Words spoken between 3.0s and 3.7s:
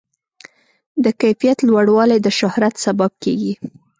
کېږي.